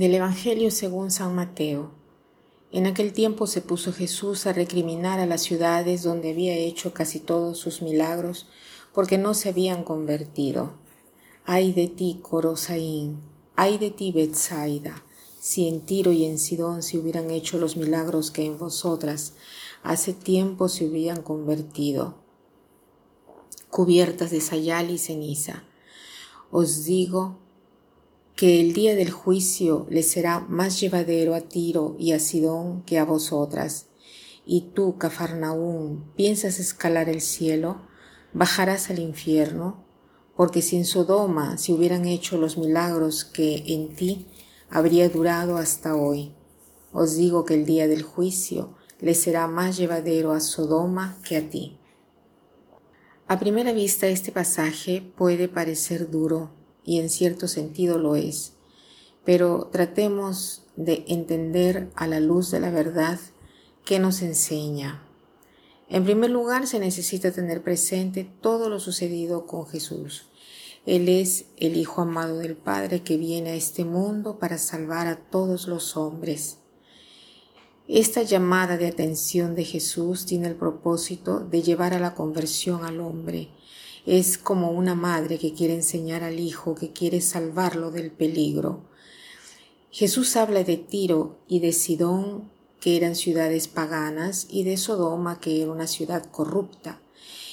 Del 0.00 0.14
Evangelio 0.14 0.70
según 0.70 1.10
San 1.10 1.34
Mateo. 1.34 1.90
En 2.72 2.86
aquel 2.86 3.12
tiempo 3.12 3.46
se 3.46 3.60
puso 3.60 3.92
Jesús 3.92 4.46
a 4.46 4.54
recriminar 4.54 5.20
a 5.20 5.26
las 5.26 5.42
ciudades 5.42 6.04
donde 6.04 6.30
había 6.30 6.56
hecho 6.56 6.94
casi 6.94 7.20
todos 7.20 7.58
sus 7.58 7.82
milagros, 7.82 8.46
porque 8.94 9.18
no 9.18 9.34
se 9.34 9.50
habían 9.50 9.84
convertido. 9.84 10.72
Ay 11.44 11.74
de 11.74 11.86
ti, 11.86 12.18
Corosaín, 12.22 13.20
ay 13.56 13.76
de 13.76 13.90
ti, 13.90 14.10
Betsaida, 14.10 15.04
si 15.38 15.68
en 15.68 15.82
Tiro 15.82 16.12
y 16.12 16.24
en 16.24 16.38
Sidón 16.38 16.82
se 16.82 16.96
hubieran 16.96 17.30
hecho 17.30 17.58
los 17.58 17.76
milagros 17.76 18.30
que 18.30 18.46
en 18.46 18.56
vosotras 18.56 19.34
hace 19.82 20.14
tiempo 20.14 20.70
se 20.70 20.86
hubieran 20.86 21.20
convertido, 21.20 22.14
cubiertas 23.68 24.30
de 24.30 24.40
sayal 24.40 24.90
y 24.90 24.96
ceniza. 24.96 25.64
Os 26.50 26.86
digo 26.86 27.36
que 28.40 28.58
el 28.58 28.72
día 28.72 28.94
del 28.94 29.10
juicio 29.10 29.86
le 29.90 30.02
será 30.02 30.40
más 30.40 30.80
llevadero 30.80 31.34
a 31.34 31.42
Tiro 31.42 31.94
y 31.98 32.12
a 32.12 32.18
Sidón 32.18 32.82
que 32.84 32.98
a 32.98 33.04
vosotras. 33.04 33.88
Y 34.46 34.70
tú, 34.74 34.96
Cafarnaún, 34.96 36.10
piensas 36.16 36.58
escalar 36.58 37.10
el 37.10 37.20
cielo, 37.20 37.82
bajarás 38.32 38.88
al 38.88 38.98
infierno, 38.98 39.84
porque 40.36 40.62
si 40.62 40.76
en 40.76 40.86
Sodoma 40.86 41.58
se 41.58 41.74
hubieran 41.74 42.06
hecho 42.06 42.38
los 42.38 42.56
milagros 42.56 43.26
que 43.26 43.62
en 43.74 43.94
ti 43.94 44.26
habría 44.70 45.10
durado 45.10 45.58
hasta 45.58 45.94
hoy. 45.94 46.34
Os 46.94 47.16
digo 47.16 47.44
que 47.44 47.52
el 47.52 47.66
día 47.66 47.88
del 47.88 48.02
juicio 48.02 48.74
le 49.00 49.12
será 49.12 49.48
más 49.48 49.76
llevadero 49.76 50.32
a 50.32 50.40
Sodoma 50.40 51.18
que 51.28 51.36
a 51.36 51.50
ti. 51.50 51.78
A 53.28 53.38
primera 53.38 53.74
vista 53.74 54.06
este 54.06 54.32
pasaje 54.32 55.02
puede 55.14 55.46
parecer 55.46 56.10
duro 56.10 56.58
y 56.84 56.98
en 56.98 57.10
cierto 57.10 57.48
sentido 57.48 57.98
lo 57.98 58.16
es, 58.16 58.54
pero 59.24 59.68
tratemos 59.72 60.64
de 60.76 61.04
entender 61.08 61.90
a 61.94 62.06
la 62.06 62.20
luz 62.20 62.50
de 62.50 62.60
la 62.60 62.70
verdad 62.70 63.18
que 63.84 63.98
nos 63.98 64.22
enseña. 64.22 65.06
En 65.88 66.04
primer 66.04 66.30
lugar, 66.30 66.66
se 66.66 66.78
necesita 66.78 67.32
tener 67.32 67.62
presente 67.62 68.30
todo 68.40 68.68
lo 68.68 68.78
sucedido 68.78 69.46
con 69.46 69.66
Jesús. 69.66 70.26
Él 70.86 71.08
es 71.08 71.46
el 71.56 71.76
Hijo 71.76 72.00
amado 72.00 72.38
del 72.38 72.56
Padre 72.56 73.02
que 73.02 73.16
viene 73.16 73.50
a 73.50 73.54
este 73.54 73.84
mundo 73.84 74.38
para 74.38 74.56
salvar 74.56 75.08
a 75.08 75.16
todos 75.16 75.66
los 75.66 75.96
hombres. 75.96 76.58
Esta 77.88 78.22
llamada 78.22 78.76
de 78.76 78.86
atención 78.86 79.56
de 79.56 79.64
Jesús 79.64 80.24
tiene 80.24 80.46
el 80.46 80.54
propósito 80.54 81.40
de 81.40 81.62
llevar 81.62 81.92
a 81.92 81.98
la 81.98 82.14
conversión 82.14 82.84
al 82.84 83.00
hombre 83.00 83.50
es 84.10 84.38
como 84.38 84.72
una 84.72 84.96
madre 84.96 85.38
que 85.38 85.54
quiere 85.54 85.74
enseñar 85.74 86.24
al 86.24 86.40
hijo, 86.40 86.74
que 86.74 86.90
quiere 86.92 87.20
salvarlo 87.20 87.92
del 87.92 88.10
peligro. 88.10 88.82
Jesús 89.92 90.34
habla 90.34 90.64
de 90.64 90.78
Tiro 90.78 91.38
y 91.46 91.60
de 91.60 91.72
Sidón, 91.72 92.50
que 92.80 92.96
eran 92.96 93.14
ciudades 93.14 93.68
paganas, 93.68 94.48
y 94.50 94.64
de 94.64 94.78
Sodoma, 94.78 95.38
que 95.38 95.62
era 95.62 95.70
una 95.70 95.86
ciudad 95.86 96.24
corrupta, 96.24 97.00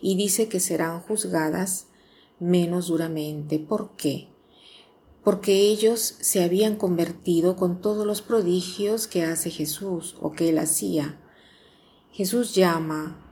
y 0.00 0.16
dice 0.16 0.48
que 0.48 0.58
serán 0.58 1.00
juzgadas 1.00 1.88
menos 2.40 2.86
duramente. 2.86 3.58
¿Por 3.58 3.94
qué? 3.96 4.28
Porque 5.22 5.52
ellos 5.52 6.16
se 6.18 6.42
habían 6.42 6.76
convertido 6.76 7.56
con 7.56 7.82
todos 7.82 8.06
los 8.06 8.22
prodigios 8.22 9.06
que 9.06 9.22
hace 9.22 9.50
Jesús 9.50 10.16
o 10.22 10.32
que 10.32 10.48
él 10.48 10.58
hacía. 10.58 11.20
Jesús 12.10 12.54
llama 12.54 13.27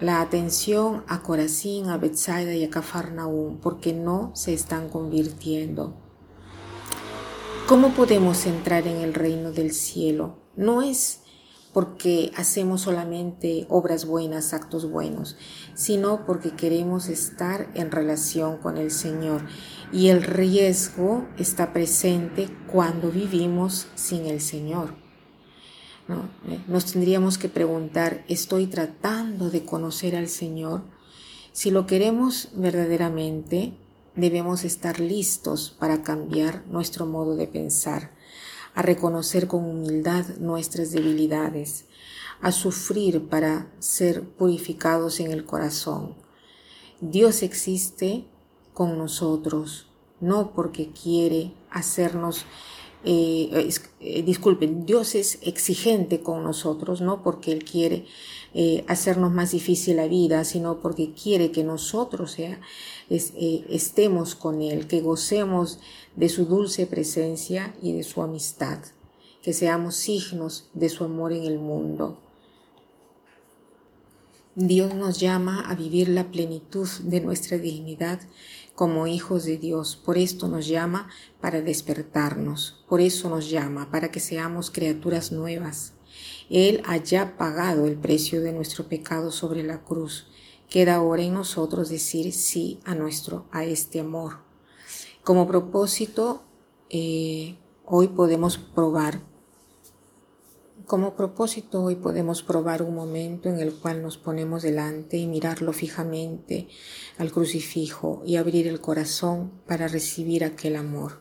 la 0.00 0.20
atención 0.20 1.04
a 1.08 1.22
Corazín, 1.22 1.88
a 1.88 1.96
Bethsaida 1.96 2.54
y 2.54 2.64
a 2.64 2.70
Cafarnaúm, 2.70 3.58
porque 3.58 3.92
no 3.92 4.32
se 4.34 4.52
están 4.52 4.88
convirtiendo. 4.88 5.94
¿Cómo 7.68 7.94
podemos 7.94 8.44
entrar 8.46 8.86
en 8.86 8.98
el 8.98 9.14
reino 9.14 9.52
del 9.52 9.72
cielo? 9.72 10.38
No 10.56 10.82
es 10.82 11.22
porque 11.72 12.30
hacemos 12.36 12.82
solamente 12.82 13.66
obras 13.68 14.06
buenas, 14.06 14.54
actos 14.54 14.88
buenos, 14.88 15.36
sino 15.74 16.24
porque 16.24 16.50
queremos 16.50 17.08
estar 17.08 17.68
en 17.74 17.90
relación 17.90 18.58
con 18.58 18.76
el 18.76 18.90
Señor. 18.90 19.46
Y 19.92 20.08
el 20.08 20.22
riesgo 20.22 21.26
está 21.36 21.72
presente 21.72 22.48
cuando 22.70 23.10
vivimos 23.10 23.88
sin 23.96 24.26
el 24.26 24.40
Señor. 24.40 25.03
Eh, 26.08 26.60
nos 26.68 26.92
tendríamos 26.92 27.38
que 27.38 27.48
preguntar, 27.48 28.24
¿estoy 28.28 28.66
tratando 28.66 29.50
de 29.50 29.64
conocer 29.64 30.16
al 30.16 30.28
Señor? 30.28 30.82
Si 31.52 31.70
lo 31.70 31.86
queremos 31.86 32.50
verdaderamente, 32.54 33.72
debemos 34.14 34.64
estar 34.64 35.00
listos 35.00 35.74
para 35.78 36.02
cambiar 36.02 36.64
nuestro 36.66 37.06
modo 37.06 37.36
de 37.36 37.46
pensar, 37.46 38.10
a 38.74 38.82
reconocer 38.82 39.46
con 39.46 39.64
humildad 39.64 40.26
nuestras 40.38 40.90
debilidades, 40.90 41.86
a 42.42 42.52
sufrir 42.52 43.28
para 43.28 43.72
ser 43.78 44.28
purificados 44.28 45.20
en 45.20 45.30
el 45.30 45.44
corazón. 45.44 46.16
Dios 47.00 47.42
existe 47.42 48.26
con 48.74 48.98
nosotros, 48.98 49.88
no 50.20 50.52
porque 50.52 50.90
quiere 50.90 51.54
hacernos 51.70 52.44
eh, 53.04 53.68
eh, 54.00 54.22
disculpen, 54.22 54.86
Dios 54.86 55.14
es 55.14 55.38
exigente 55.42 56.20
con 56.20 56.42
nosotros, 56.42 57.00
no 57.02 57.22
porque 57.22 57.52
Él 57.52 57.64
quiere 57.64 58.06
eh, 58.54 58.84
hacernos 58.88 59.32
más 59.32 59.52
difícil 59.52 59.96
la 59.96 60.08
vida, 60.08 60.44
sino 60.44 60.80
porque 60.80 61.12
quiere 61.12 61.50
que 61.50 61.64
nosotros 61.64 62.32
sea, 62.32 62.60
estemos 63.10 64.34
con 64.34 64.62
Él, 64.62 64.86
que 64.86 65.02
gocemos 65.02 65.80
de 66.16 66.30
su 66.30 66.46
dulce 66.46 66.86
presencia 66.86 67.74
y 67.82 67.92
de 67.92 68.02
su 68.02 68.22
amistad, 68.22 68.78
que 69.42 69.52
seamos 69.52 69.96
signos 69.96 70.70
de 70.72 70.88
su 70.88 71.04
amor 71.04 71.32
en 71.32 71.44
el 71.44 71.58
mundo. 71.58 72.23
Dios 74.56 74.94
nos 74.94 75.18
llama 75.18 75.68
a 75.68 75.74
vivir 75.74 76.08
la 76.08 76.30
plenitud 76.30 76.88
de 77.02 77.20
nuestra 77.20 77.58
dignidad 77.58 78.20
como 78.76 79.08
hijos 79.08 79.44
de 79.44 79.58
Dios. 79.58 79.96
Por 79.96 80.16
esto 80.16 80.46
nos 80.46 80.68
llama 80.68 81.08
para 81.40 81.60
despertarnos. 81.60 82.84
Por 82.88 83.00
eso 83.00 83.28
nos 83.28 83.50
llama 83.50 83.90
para 83.90 84.12
que 84.12 84.20
seamos 84.20 84.70
criaturas 84.70 85.32
nuevas. 85.32 85.94
Él 86.50 86.82
haya 86.86 87.36
pagado 87.36 87.86
el 87.86 87.96
precio 87.96 88.42
de 88.42 88.52
nuestro 88.52 88.86
pecado 88.88 89.32
sobre 89.32 89.64
la 89.64 89.82
cruz. 89.82 90.28
Queda 90.70 90.96
ahora 90.96 91.22
en 91.22 91.34
nosotros 91.34 91.88
decir 91.88 92.32
sí 92.32 92.78
a 92.84 92.94
nuestro, 92.94 93.46
a 93.50 93.64
este 93.64 93.98
amor. 93.98 94.38
Como 95.24 95.48
propósito, 95.48 96.44
eh, 96.90 97.58
hoy 97.84 98.06
podemos 98.06 98.56
probar 98.58 99.20
como 100.86 101.14
propósito 101.14 101.82
hoy 101.82 101.96
podemos 101.96 102.42
probar 102.42 102.82
un 102.82 102.94
momento 102.94 103.48
en 103.48 103.58
el 103.58 103.72
cual 103.72 104.02
nos 104.02 104.18
ponemos 104.18 104.62
delante 104.62 105.16
y 105.16 105.26
mirarlo 105.26 105.72
fijamente 105.72 106.68
al 107.18 107.32
crucifijo 107.32 108.22
y 108.24 108.36
abrir 108.36 108.66
el 108.66 108.80
corazón 108.80 109.52
para 109.66 109.88
recibir 109.88 110.44
aquel 110.44 110.76
amor. 110.76 111.20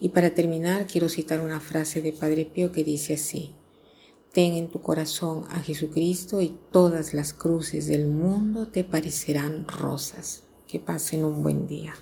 Y 0.00 0.10
para 0.10 0.34
terminar 0.34 0.86
quiero 0.86 1.08
citar 1.08 1.40
una 1.40 1.60
frase 1.60 2.00
de 2.00 2.12
Padre 2.12 2.44
Pío 2.46 2.72
que 2.72 2.84
dice 2.84 3.14
así, 3.14 3.54
Ten 4.32 4.54
en 4.54 4.68
tu 4.70 4.80
corazón 4.80 5.44
a 5.50 5.58
Jesucristo 5.58 6.40
y 6.40 6.56
todas 6.70 7.14
las 7.14 7.32
cruces 7.32 7.88
del 7.88 8.06
mundo 8.06 8.68
te 8.68 8.84
parecerán 8.84 9.66
rosas. 9.66 10.44
Que 10.68 10.78
pasen 10.78 11.24
un 11.24 11.42
buen 11.42 11.66
día. 11.66 11.94